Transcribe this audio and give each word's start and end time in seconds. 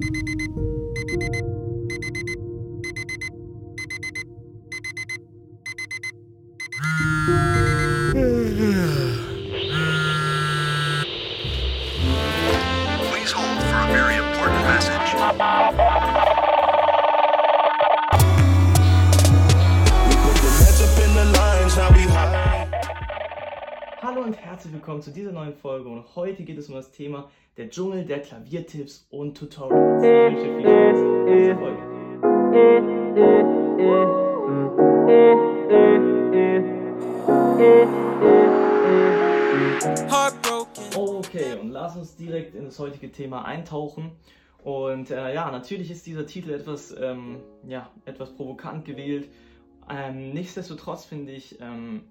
you 0.00 0.43
und 24.34 24.40
herzlich 24.40 24.72
willkommen 24.72 25.00
zu 25.00 25.12
dieser 25.12 25.30
neuen 25.30 25.54
Folge 25.54 25.88
und 25.88 26.16
heute 26.16 26.42
geht 26.42 26.58
es 26.58 26.68
um 26.68 26.74
das 26.74 26.90
Thema 26.90 27.30
der 27.56 27.70
Dschungel 27.70 28.04
der 28.04 28.20
Klaviertipps 28.20 29.06
und 29.10 29.38
Tutorials. 29.38 30.02
Ich 30.02 30.08
wünsche 30.08 30.56
viel 30.56 30.66
Spaß 30.66 30.98
mit 31.24 31.38
dieser 31.38 31.56
Folge. 31.58 31.78
Okay, 40.96 41.58
und 41.60 41.70
lass 41.70 41.96
uns 41.96 42.16
direkt 42.16 42.56
in 42.56 42.64
das 42.64 42.78
heutige 42.80 43.12
Thema 43.12 43.44
eintauchen. 43.44 44.10
Und 44.64 45.12
äh, 45.12 45.32
ja, 45.32 45.48
natürlich 45.52 45.92
ist 45.92 46.06
dieser 46.06 46.26
Titel 46.26 46.50
etwas, 46.50 46.92
ähm, 47.00 47.38
ja, 47.68 47.88
etwas 48.04 48.34
provokant 48.34 48.84
gewählt. 48.84 49.28
Ähm, 49.88 50.32
nichtsdestotrotz 50.32 51.04
finde 51.04 51.30
ich 51.32 51.60
ähm, 51.60 52.02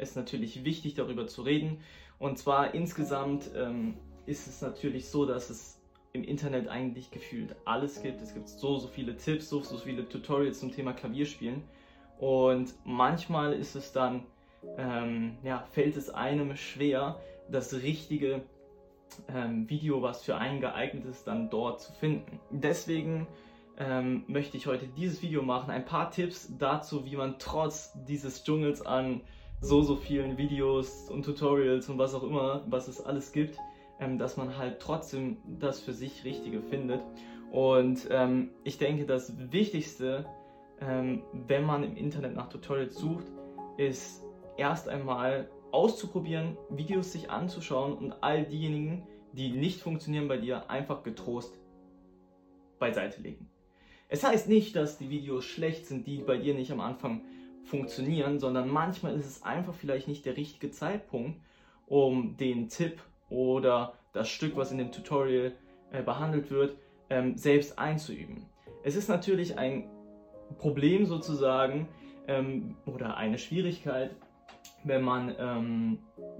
es 0.00 0.16
natürlich 0.16 0.64
wichtig, 0.64 0.94
darüber 0.94 1.26
zu 1.26 1.42
reden. 1.42 1.80
Und 2.18 2.38
zwar 2.38 2.74
insgesamt 2.74 3.50
ähm, 3.56 3.94
ist 4.26 4.46
es 4.46 4.60
natürlich 4.60 5.08
so, 5.08 5.26
dass 5.26 5.50
es 5.50 5.80
im 6.12 6.24
Internet 6.24 6.68
eigentlich 6.68 7.10
gefühlt 7.10 7.54
alles 7.64 8.02
gibt. 8.02 8.20
Es 8.20 8.34
gibt 8.34 8.48
so, 8.48 8.78
so 8.78 8.88
viele 8.88 9.16
Tipps, 9.16 9.48
so, 9.48 9.60
so 9.60 9.76
viele 9.76 10.08
Tutorials 10.08 10.60
zum 10.60 10.72
Thema 10.72 10.92
Klavierspielen. 10.92 11.62
Und 12.18 12.74
manchmal 12.84 13.52
ist 13.52 13.74
es 13.74 13.92
dann, 13.92 14.24
ähm, 14.76 15.38
ja, 15.42 15.64
fällt 15.72 15.96
es 15.96 16.10
einem 16.10 16.56
schwer, 16.56 17.20
das 17.48 17.72
richtige 17.74 18.42
ähm, 19.28 19.68
Video, 19.68 20.02
was 20.02 20.22
für 20.22 20.36
einen 20.36 20.60
geeignet 20.60 21.04
ist, 21.06 21.26
dann 21.26 21.50
dort 21.50 21.80
zu 21.80 21.92
finden. 21.92 22.40
Deswegen 22.50 23.26
ähm, 23.78 24.24
möchte 24.26 24.56
ich 24.56 24.66
heute 24.66 24.86
dieses 24.88 25.22
Video 25.22 25.42
machen. 25.42 25.70
Ein 25.70 25.84
paar 25.84 26.10
Tipps 26.10 26.52
dazu, 26.58 27.04
wie 27.06 27.16
man 27.16 27.38
trotz 27.38 27.92
dieses 28.06 28.44
Dschungels 28.44 28.82
an 28.82 29.22
so, 29.60 29.82
so 29.82 29.96
vielen 29.96 30.38
Videos 30.38 31.10
und 31.10 31.24
Tutorials 31.24 31.88
und 31.88 31.98
was 31.98 32.14
auch 32.14 32.22
immer, 32.22 32.64
was 32.66 32.88
es 32.88 33.04
alles 33.04 33.32
gibt, 33.32 33.58
ähm, 33.98 34.18
dass 34.18 34.36
man 34.36 34.56
halt 34.56 34.80
trotzdem 34.80 35.36
das 35.58 35.80
für 35.80 35.92
sich 35.92 36.24
Richtige 36.24 36.62
findet. 36.62 37.02
Und 37.50 38.08
ähm, 38.10 38.50
ich 38.64 38.78
denke, 38.78 39.04
das 39.04 39.32
Wichtigste, 39.52 40.24
ähm, 40.80 41.22
wenn 41.32 41.64
man 41.64 41.84
im 41.84 41.96
Internet 41.96 42.34
nach 42.34 42.48
Tutorials 42.48 42.96
sucht, 42.96 43.26
ist 43.76 44.24
erst 44.56 44.88
einmal 44.88 45.50
auszuprobieren, 45.72 46.56
Videos 46.70 47.12
sich 47.12 47.30
anzuschauen 47.30 47.92
und 47.92 48.12
all 48.22 48.44
diejenigen, 48.44 49.06
die 49.32 49.50
nicht 49.50 49.80
funktionieren 49.80 50.26
bei 50.26 50.38
dir, 50.38 50.68
einfach 50.70 51.02
getrost 51.02 51.60
beiseite 52.78 53.20
legen. 53.20 53.48
Es 54.12 54.24
heißt 54.24 54.48
nicht, 54.48 54.74
dass 54.74 54.98
die 54.98 55.08
Videos 55.08 55.44
schlecht 55.44 55.86
sind, 55.86 56.04
die 56.04 56.18
bei 56.18 56.36
dir 56.36 56.52
nicht 56.54 56.72
am 56.72 56.80
Anfang 56.80 57.22
funktionieren, 57.62 58.40
sondern 58.40 58.68
manchmal 58.68 59.14
ist 59.14 59.26
es 59.26 59.42
einfach 59.44 59.72
vielleicht 59.72 60.08
nicht 60.08 60.26
der 60.26 60.36
richtige 60.36 60.72
Zeitpunkt, 60.72 61.40
um 61.86 62.36
den 62.36 62.68
Tipp 62.68 63.00
oder 63.28 63.94
das 64.12 64.28
Stück, 64.28 64.56
was 64.56 64.72
in 64.72 64.78
dem 64.78 64.90
Tutorial 64.90 65.52
äh, 65.92 66.02
behandelt 66.02 66.50
wird, 66.50 66.76
ähm, 67.08 67.36
selbst 67.36 67.78
einzuüben. 67.78 68.46
Es 68.82 68.96
ist 68.96 69.08
natürlich 69.08 69.56
ein 69.58 69.88
Problem 70.58 71.06
sozusagen 71.06 71.88
ähm, 72.26 72.76
oder 72.86 73.16
eine 73.16 73.38
Schwierigkeit, 73.38 74.16
wenn 74.82 75.02
man 75.02 75.36
ähm, 75.38 75.98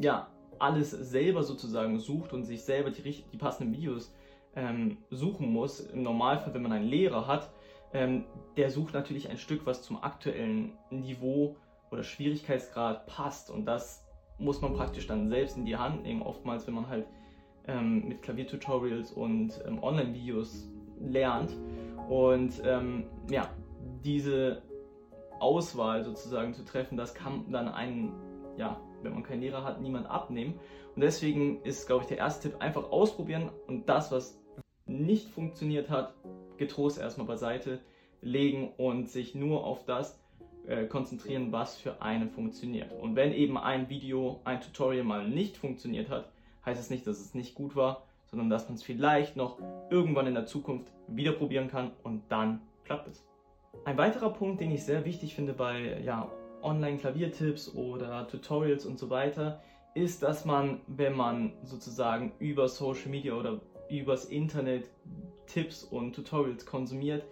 ja 0.00 0.28
alles 0.58 0.90
selber 0.90 1.44
sozusagen 1.44 2.00
sucht 2.00 2.32
und 2.32 2.42
sich 2.42 2.62
selber 2.62 2.90
die, 2.90 3.02
die 3.02 3.36
passenden 3.36 3.72
Videos 3.72 4.12
ähm, 4.56 4.98
suchen 5.10 5.52
muss. 5.52 5.80
Im 5.80 6.02
Normalfall, 6.02 6.54
wenn 6.54 6.62
man 6.62 6.72
einen 6.72 6.86
Lehrer 6.86 7.26
hat, 7.26 7.50
ähm, 7.92 8.24
der 8.56 8.70
sucht 8.70 8.94
natürlich 8.94 9.28
ein 9.30 9.38
Stück, 9.38 9.66
was 9.66 9.82
zum 9.82 10.02
aktuellen 10.02 10.72
Niveau 10.90 11.56
oder 11.90 12.02
Schwierigkeitsgrad 12.02 13.06
passt. 13.06 13.50
Und 13.50 13.66
das 13.66 14.04
muss 14.38 14.60
man 14.60 14.74
praktisch 14.74 15.06
dann 15.06 15.28
selbst 15.28 15.56
in 15.56 15.64
die 15.64 15.76
Hand 15.76 16.02
nehmen. 16.02 16.22
Oftmals, 16.22 16.66
wenn 16.66 16.74
man 16.74 16.88
halt 16.88 17.06
ähm, 17.66 18.08
mit 18.08 18.22
Klaviertutorials 18.22 19.12
und 19.12 19.62
ähm, 19.66 19.82
Online-Videos 19.82 20.70
lernt. 21.00 21.56
Und 22.08 22.62
ähm, 22.64 23.04
ja, 23.30 23.48
diese 24.04 24.62
Auswahl 25.38 26.04
sozusagen 26.04 26.54
zu 26.54 26.64
treffen, 26.64 26.96
das 26.96 27.14
kann 27.14 27.50
dann 27.50 27.68
einen, 27.68 28.12
ja, 28.56 28.80
wenn 29.02 29.14
man 29.14 29.22
keinen 29.22 29.40
Lehrer 29.40 29.64
hat, 29.64 29.80
niemand 29.80 30.06
abnehmen. 30.06 30.54
Und 30.94 31.02
deswegen 31.02 31.62
ist, 31.62 31.86
glaube 31.86 32.02
ich, 32.02 32.08
der 32.08 32.18
erste 32.18 32.50
Tipp 32.50 32.60
einfach 32.60 32.90
ausprobieren 32.90 33.50
und 33.66 33.88
das, 33.88 34.12
was 34.12 34.41
nicht 34.92 35.28
funktioniert 35.28 35.90
hat, 35.90 36.14
getrost 36.56 36.98
erstmal 36.98 37.26
beiseite 37.26 37.80
legen 38.20 38.72
und 38.76 39.08
sich 39.08 39.34
nur 39.34 39.64
auf 39.64 39.84
das 39.84 40.20
äh, 40.66 40.86
konzentrieren, 40.86 41.50
was 41.50 41.76
für 41.76 42.00
einen 42.02 42.30
funktioniert. 42.30 42.92
Und 42.92 43.16
wenn 43.16 43.32
eben 43.32 43.58
ein 43.58 43.88
Video, 43.88 44.40
ein 44.44 44.60
Tutorial 44.60 45.04
mal 45.04 45.28
nicht 45.28 45.56
funktioniert 45.56 46.08
hat, 46.08 46.30
heißt 46.64 46.80
es 46.80 46.90
nicht, 46.90 47.06
dass 47.06 47.20
es 47.20 47.34
nicht 47.34 47.54
gut 47.54 47.74
war, 47.74 48.04
sondern 48.26 48.48
dass 48.48 48.68
man 48.68 48.76
es 48.76 48.82
vielleicht 48.82 49.36
noch 49.36 49.58
irgendwann 49.90 50.26
in 50.26 50.34
der 50.34 50.46
Zukunft 50.46 50.90
wieder 51.08 51.32
probieren 51.32 51.68
kann 51.68 51.90
und 52.02 52.22
dann 52.28 52.60
klappt 52.84 53.08
es. 53.08 53.26
Ein 53.84 53.98
weiterer 53.98 54.30
Punkt, 54.30 54.60
den 54.60 54.70
ich 54.70 54.84
sehr 54.84 55.04
wichtig 55.04 55.34
finde 55.34 55.52
bei 55.52 56.00
ja, 56.02 56.30
Online-Klaviertipps 56.62 57.74
oder 57.74 58.28
Tutorials 58.28 58.86
und 58.86 58.98
so 58.98 59.10
weiter, 59.10 59.60
ist, 59.94 60.22
dass 60.22 60.44
man, 60.44 60.80
wenn 60.86 61.16
man 61.16 61.52
sozusagen 61.64 62.32
über 62.38 62.68
Social 62.68 63.10
Media 63.10 63.34
oder 63.34 63.60
übers 63.98 64.24
Internet 64.24 64.88
Tipps 65.46 65.84
und 65.84 66.14
Tutorials 66.14 66.66
konsumiert, 66.66 67.24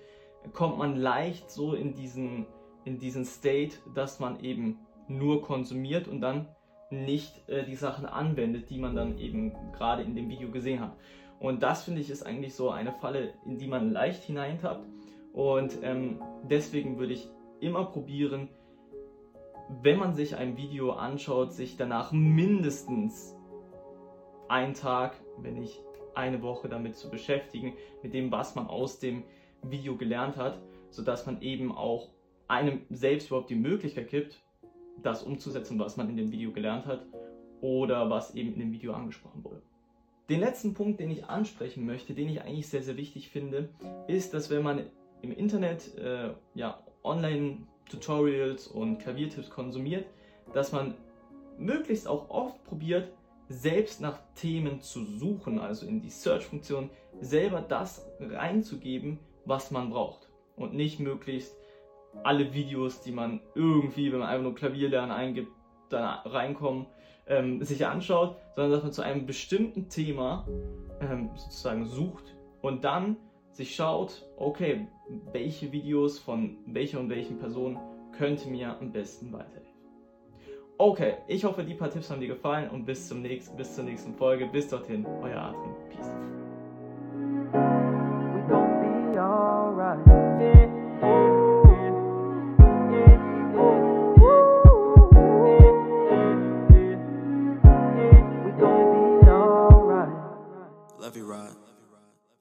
kommt 0.53 0.79
man 0.79 0.97
leicht 0.97 1.51
so 1.51 1.75
in 1.75 1.95
diesen, 1.95 2.47
in 2.85 2.99
diesen 2.99 3.25
State, 3.25 3.77
dass 3.95 4.21
man 4.21 4.41
eben 4.41 4.79
nur 5.09 5.43
konsumiert 5.43 6.09
und 6.09 6.21
dann 6.21 6.49
nicht 6.91 7.49
äh, 7.49 7.65
die 7.65 7.77
Sachen 7.77 8.07
anwendet, 8.07 8.71
die 8.71 8.79
man 8.79 8.95
dann 8.95 9.19
eben 9.19 9.53
gerade 9.73 10.03
in 10.03 10.15
dem 10.15 10.29
Video 10.29 10.51
gesehen 10.51 10.81
hat. 10.81 10.97
Und 11.39 11.63
das 11.63 11.85
finde 11.85 12.01
ich 12.01 12.11
ist 12.11 12.25
eigentlich 12.25 12.55
so 12.55 12.71
eine 12.71 12.93
Falle, 12.93 13.35
in 13.47 13.59
die 13.59 13.67
man 13.67 13.91
leicht 13.91 14.23
hineintappt. 14.25 14.87
Und 15.33 15.79
ähm, 15.83 16.21
deswegen 16.43 16.99
würde 16.99 17.15
ich 17.15 17.29
immer 17.61 17.85
probieren, 17.85 18.49
wenn 19.83 19.99
man 19.99 20.15
sich 20.15 20.37
ein 20.37 20.57
Video 20.57 20.93
anschaut, 20.93 21.53
sich 21.53 21.77
danach 21.77 22.13
mindestens 22.13 23.37
einen 24.49 24.75
Tag, 24.75 25.15
wenn 25.39 25.55
nicht 25.55 25.81
eine 26.15 26.43
Woche 26.43 26.69
damit 26.69 26.97
zu 26.97 27.11
beschäftigen, 27.11 27.75
mit 28.03 28.15
dem, 28.15 28.31
was 28.31 28.55
man 28.55 28.67
aus 28.67 28.99
dem 28.99 29.25
Video 29.63 29.97
gelernt 29.97 30.37
hat, 30.37 30.61
sodass 30.91 31.27
man 31.27 31.41
eben 31.43 31.73
auch 31.73 32.09
einem 32.49 32.83
selbst 32.91 33.29
überhaupt 33.29 33.51
die 33.51 33.57
Möglichkeit 33.57 34.09
gibt, 34.09 34.43
das 35.03 35.23
umzusetzen, 35.23 35.79
was 35.79 35.97
man 35.97 36.09
in 36.09 36.17
dem 36.17 36.33
Video 36.33 36.53
gelernt 36.53 36.87
hat 36.87 37.07
oder 37.61 38.11
was 38.11 38.35
eben 38.35 38.55
in 38.55 38.59
dem 38.59 38.73
Video 38.73 38.93
angesprochen 38.93 39.45
wurde. 39.45 39.63
Den 40.29 40.41
letzten 40.41 40.75
Punkt, 40.75 41.01
den 41.01 41.11
ich 41.11 41.25
ansprechen 41.25 41.87
möchte, 41.87 42.15
den 42.15 42.29
ich 42.29 42.43
eigentlich 42.43 42.69
sehr, 42.69 42.83
sehr 42.83 42.97
wichtig 42.97 43.31
finde, 43.31 43.69
ist, 44.07 44.33
dass 44.33 44.51
wenn 44.51 44.63
man 44.63 44.87
im 45.23 45.33
Internet 45.33 45.97
äh, 45.97 46.31
ja, 46.55 46.83
Online-Tutorials 47.03 48.69
und 48.69 48.99
Klaviertipps 48.99 49.51
konsumiert, 49.51 50.07
dass 50.55 50.73
man 50.73 50.95
möglichst 51.59 52.07
auch 52.07 52.31
oft 52.31 52.63
probiert, 52.65 53.13
selbst 53.51 54.01
nach 54.01 54.21
Themen 54.37 54.81
zu 54.81 55.05
suchen, 55.05 55.59
also 55.59 55.85
in 55.85 56.01
die 56.01 56.09
Search-Funktion 56.11 56.89
selber 57.21 57.61
das 57.61 58.09
reinzugeben, 58.21 59.19
was 59.45 59.73
man 59.73 59.91
braucht. 59.91 60.31
Und 60.57 60.73
nicht 60.73 61.01
möglichst 61.01 61.57
alle 62.23 62.55
Videos, 62.55 63.01
die 63.01 63.11
man 63.11 63.41
irgendwie, 63.57 64.13
wenn 64.13 64.21
man 64.21 64.29
einfach 64.29 64.45
nur 64.45 64.55
Klavierlernen 64.55 65.11
eingibt, 65.11 65.51
dann 65.89 66.21
reinkommen, 66.27 66.87
ähm, 67.27 67.63
sich 67.65 67.85
anschaut, 67.87 68.37
sondern 68.55 68.73
dass 68.73 68.83
man 68.85 68.93
zu 68.93 69.03
einem 69.03 69.27
bestimmten 69.27 69.89
Thema 69.89 70.47
ähm, 71.01 71.31
sozusagen 71.35 71.87
sucht 71.87 72.37
und 72.63 72.85
dann 72.85 73.17
sich 73.51 73.75
schaut, 73.75 74.29
okay, 74.37 74.87
welche 75.33 75.73
Videos 75.73 76.21
von 76.21 76.59
welcher 76.67 77.01
und 77.01 77.11
welchen 77.11 77.39
Person 77.39 77.79
könnte 78.17 78.49
mir 78.49 78.79
am 78.79 78.93
besten 78.93 79.33
weiterhelfen. 79.33 79.70
Okay, 80.81 81.17
ich 81.27 81.45
hoffe, 81.45 81.63
die 81.63 81.75
paar 81.75 81.91
Tipps 81.91 82.09
haben 82.09 82.23
dir 82.23 82.29
gefallen 82.29 82.71
und 82.71 82.87
bis, 82.87 83.07
zum 83.07 83.21
nächsten, 83.21 83.55
bis 83.55 83.75
zur 83.75 83.85
nächsten 83.85 84.15
Folge. 84.15 84.47
Bis 84.47 84.67
dorthin, 84.67 85.05
euer 85.21 85.37
Adrian. 85.37 85.75
Peace. 85.91 86.11